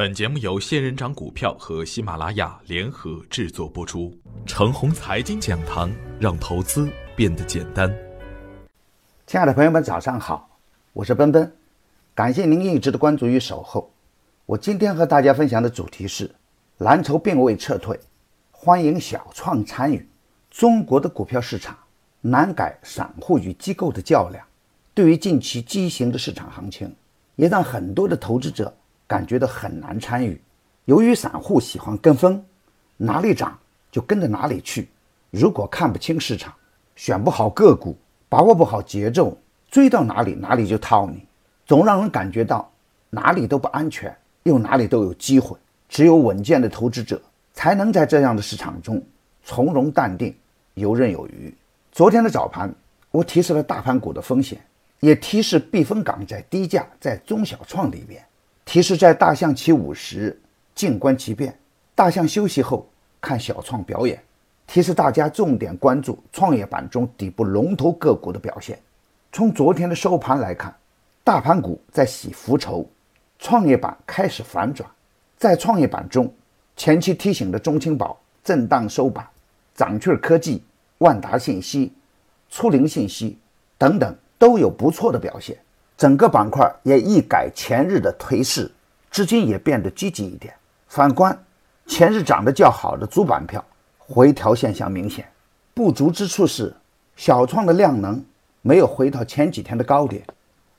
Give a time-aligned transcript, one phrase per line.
[0.00, 4.10] 本节目由仙人掌股票和喜马拉雅联合制作播出。
[4.46, 7.94] 程红财经讲堂，让投资变得简单。
[9.26, 10.58] 亲爱的朋友们，早上好，
[10.94, 11.54] 我是奔奔，
[12.14, 13.92] 感谢您一直的关注与守候。
[14.46, 16.34] 我今天和大家分享的主题是：
[16.78, 18.00] 蓝筹并未撤退，
[18.50, 20.08] 欢迎小创参与。
[20.50, 21.76] 中国的股票市场
[22.22, 24.42] 难改散户与机构的较量，
[24.94, 26.90] 对于近期畸形的市场行情，
[27.36, 28.74] 也让很多的投资者。
[29.10, 30.40] 感觉到很难参与，
[30.84, 32.40] 由于散户喜欢跟风，
[32.96, 33.58] 哪里涨
[33.90, 34.88] 就跟着哪里去。
[35.32, 36.54] 如果看不清市场，
[36.94, 39.36] 选不好个股，把握不好节奏，
[39.68, 41.26] 追到哪里哪里就套你，
[41.66, 42.70] 总让人感觉到
[43.10, 45.58] 哪里都不安全，又哪里都有机会。
[45.88, 47.20] 只有稳健的投资者
[47.52, 49.02] 才能在这样的市场中
[49.42, 50.32] 从容淡定，
[50.74, 51.52] 游刃有余。
[51.90, 52.72] 昨天的早盘，
[53.10, 54.56] 我提示了大盘股的风险，
[55.00, 58.24] 也提示避风港在低价，在中小创里边。
[58.70, 60.40] 提示在大象起舞时，
[60.76, 61.50] 静观其变；
[61.92, 62.88] 大象休息后，
[63.20, 64.22] 看小创表演。
[64.64, 68.78] 提示大家重点关注创业板中底部龙头个股的表现。
[69.32, 70.72] 从昨天的收盘来看，
[71.24, 72.88] 大盘股在洗浮筹，
[73.40, 74.88] 创业板开始反转。
[75.36, 76.32] 在创业板中，
[76.76, 79.26] 前期提醒的中青宝震荡收板，
[79.74, 80.62] 掌趣科技、
[80.98, 81.92] 万达信息、
[82.48, 83.36] 初灵信息
[83.76, 85.58] 等等都有不错的表现。
[86.00, 88.72] 整个板块也一改前日的颓势，
[89.10, 90.54] 资金也变得积极一点。
[90.88, 91.38] 反观
[91.86, 93.62] 前日涨得较好的主板票，
[93.98, 95.28] 回调现象明显。
[95.74, 96.74] 不足之处是
[97.16, 98.24] 小创的量能
[98.62, 100.24] 没有回到前几天的高点，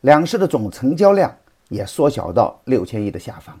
[0.00, 1.30] 两市的总成交量
[1.68, 3.54] 也缩小到六千亿的下方。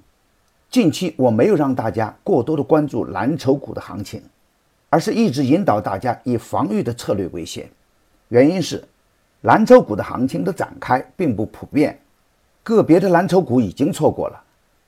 [0.70, 4.22] 近期我没有让大家过多的关注蓝筹股的行情，
[4.88, 7.68] 而是一直引导大家以防御的策略为先，
[8.28, 8.82] 原因是。
[9.42, 11.98] 蓝筹股的行情的展开并不普遍，
[12.62, 14.38] 个别的蓝筹股已经错过了，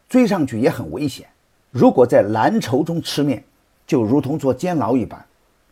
[0.08, 1.26] 追上去也很危险。
[1.70, 3.42] 如果在蓝筹中吃面，
[3.86, 5.24] 就如同坐监牢一般，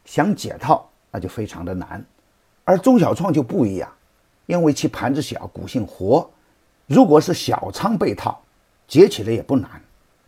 [0.06, 2.02] 想解套那就非常的难。
[2.64, 3.90] 而中小创就不一样，
[4.46, 6.30] 因为其盘子小，股性活。
[6.86, 8.40] 如果是小仓被套，
[8.88, 9.70] 解起来也不难。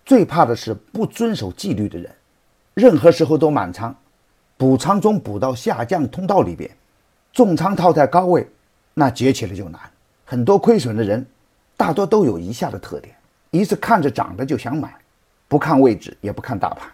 [0.04, 2.14] 最怕的是不遵守纪律的人，
[2.74, 3.96] 任何时候都满仓，
[4.58, 6.70] 补仓中补到下降通道里边。
[7.32, 8.46] 重仓套在高位，
[8.92, 9.80] 那解起来就难。
[10.24, 11.26] 很多亏损的人，
[11.78, 13.14] 大多都有以下的特点：
[13.50, 14.94] 一是看着涨的就想买，
[15.48, 16.88] 不看位置也不看大盘；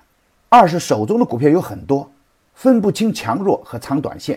[0.48, 2.08] 二是手中的股票有很多，
[2.54, 4.36] 分不清强弱和长短线；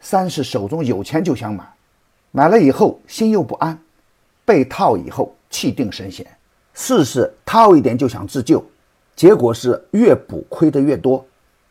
[0.00, 1.62] 三是手中有钱就想买，
[2.30, 3.78] 买了以后心又不安，
[4.46, 6.24] 被套以后气定神闲；
[6.72, 8.64] 四是套一点就想自救，
[9.14, 11.24] 结果是越补亏的越多，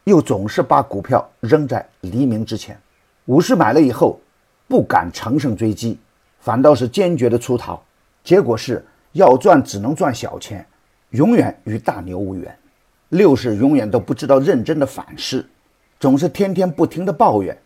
[0.03, 2.79] 又总是把股票扔在黎明之前。
[3.25, 4.19] 五是买了以后，
[4.67, 5.97] 不敢乘胜追击，
[6.39, 7.81] 反倒是坚决的出逃，
[8.23, 10.66] 结果是要赚只能赚小钱，
[11.11, 12.53] 永远与大牛无缘。
[13.09, 15.45] 六是永远都不知道认真的反思，
[16.00, 17.57] 总是天天不停的抱怨。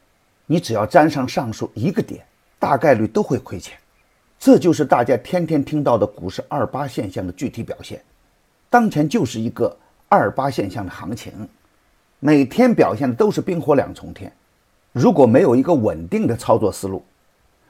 [0.46, 2.24] 你只要沾上上述一个点，
[2.60, 3.78] 大概率都会亏钱。
[4.38, 8.00] 这就是大家天天听到的股市二八现象的具体表现。
[8.70, 9.76] 当前就是一个
[10.08, 11.34] 二八现象的行情，
[12.20, 14.32] 每天表现的都是冰火两重天。
[14.98, 17.06] 如果没有一个稳定的操作思路，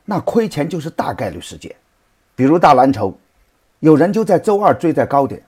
[0.05, 1.75] 那亏钱就是大概率事件。
[2.37, 3.13] 比如大蓝筹，
[3.81, 5.43] 有人就在周二追在高点，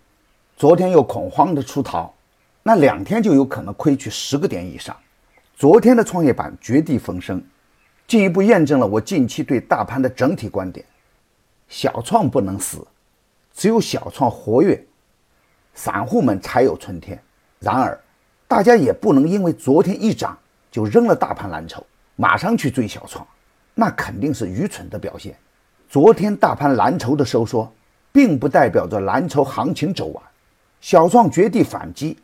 [0.57, 2.13] 昨天又恐慌的出逃，
[2.63, 4.93] 那两天就有可能亏去十个点以上。
[5.55, 7.41] 昨天的创业板绝地逢生，
[8.05, 10.85] 进一步验证了我近期对大盘的整体观点：
[11.69, 12.85] 小创不能死，
[13.53, 14.85] 只有小创活跃，
[15.73, 17.17] 散户们才有春天。
[17.59, 17.97] 然而，
[18.49, 20.37] 大家也不能因为昨天一涨。
[20.71, 21.85] 就扔了大盘蓝筹，
[22.15, 23.25] 马上去追小创，
[23.73, 25.35] 那肯定是愚蠢的表现。
[25.89, 27.71] 昨天大盘蓝筹的收缩，
[28.11, 30.23] 并不代表着蓝筹行情走完。
[30.81, 32.17] 小创绝地反击，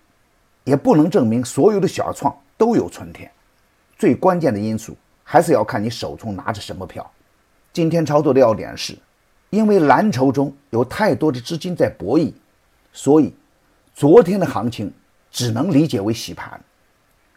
[0.64, 3.30] 也不能证明所有的小创都有春天。
[3.98, 7.10] 最关键的因素还是要看你手中拿着什么票。
[7.74, 8.98] 今天操作的要点是，
[9.50, 12.32] 因为蓝筹中有太多的资金在博弈，
[12.94, 13.34] 所以
[13.94, 14.94] 昨天的行情
[15.32, 16.62] 只能理解为洗盘。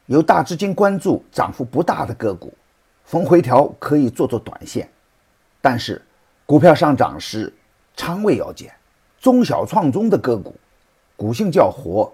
[0.08, 2.50] 有大资金关注涨幅不大的个股，
[3.04, 4.88] 逢回调可以做做短线，
[5.60, 6.00] 但是
[6.46, 7.52] 股票上涨时
[7.94, 8.72] 仓位要减。
[9.20, 10.54] 中小创中的个股，
[11.14, 12.10] 股性较活，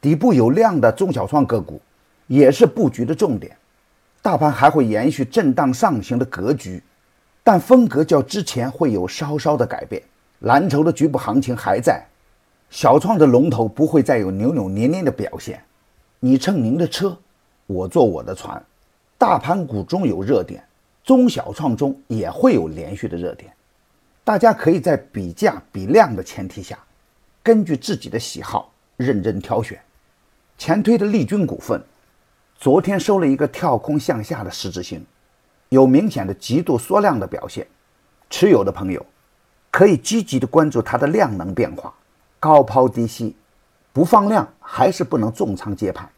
[0.00, 1.78] 底部有量的中小创个股
[2.26, 3.54] 也是布局的重点。
[4.22, 6.82] 大盘还会延续震荡上行的格局，
[7.44, 10.02] 但风格较之前会有稍稍的改变。
[10.38, 12.02] 蓝筹的局部行情还在，
[12.70, 15.62] 小创的龙头不会再有扭扭捏捏的表现。
[16.18, 17.14] 你乘您的车。
[17.66, 18.62] 我坐我的船，
[19.18, 20.64] 大盘股中有热点，
[21.04, 23.52] 中小创中也会有连续的热点。
[24.22, 26.78] 大家可以在比价比量的前提下，
[27.42, 29.80] 根据自己的喜好认真挑选。
[30.58, 31.82] 前推的利君股份，
[32.56, 35.04] 昨天收了一个跳空向下的十字星，
[35.68, 37.66] 有明显的极度缩量的表现。
[38.30, 39.04] 持有的朋友
[39.70, 41.94] 可以积极的关注它的量能变化，
[42.40, 43.36] 高抛低吸，
[43.92, 46.10] 不放量还是不能重仓接盘，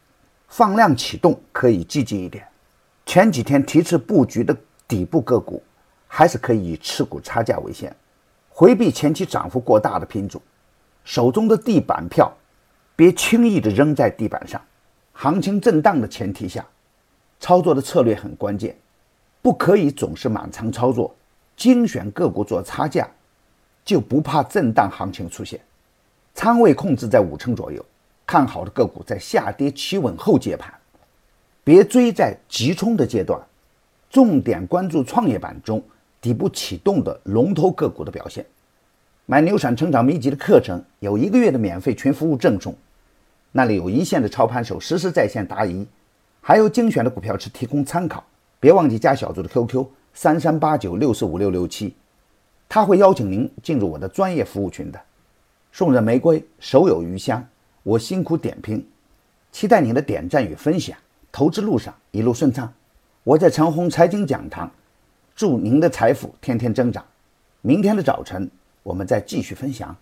[0.49, 2.45] 放量启动可以积极一点。
[3.05, 4.55] 前几天提示布局的
[4.87, 5.63] 底部个股，
[6.07, 7.95] 还是可以以持股差价为先，
[8.49, 10.41] 回避前期涨幅过大的品种。
[11.03, 12.31] 手中的地板票，
[12.95, 14.61] 别轻易的扔在地板上。
[15.13, 16.65] 行情震荡的前提下，
[17.39, 18.77] 操作的策略很关键，
[19.41, 21.15] 不可以总是满仓操作。
[21.55, 23.09] 精选个股做差价，
[23.83, 25.59] 就不怕震荡行情出现。
[26.33, 27.83] 仓位控制在五成左右，
[28.29, 30.71] 看好的个股在下跌企稳后接盘，
[31.63, 33.41] 别追在急冲的阶段。
[34.07, 35.83] 重点关注创业板中
[36.21, 38.45] 底部启动的龙头个股的表现。
[39.25, 42.75] 买牛产成长秘籍的课程有一个月的免费群服务赠送，
[43.51, 45.87] 那里有一线的操盘手实时在线答疑，
[46.39, 48.23] 还有精选的股票池提供参考。
[48.59, 49.83] 别忘记加小组的 QQ
[50.13, 51.95] 三三八九六四五六六七，
[52.67, 55.01] 他会邀请您进入我的专业服务群的。
[55.71, 57.43] 送人玫瑰，手有余香。
[57.89, 58.85] 我辛苦点评，
[59.51, 60.95] 期待您的点赞与分享。
[61.31, 62.71] 投资路上一路顺畅。
[63.23, 64.69] 我在长虹财经讲堂，
[65.35, 67.03] 祝您的财富天天增长。
[67.61, 68.47] 明天的早晨。
[68.83, 69.95] 我们再继续分享。